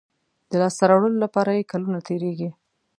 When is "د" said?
0.49-0.51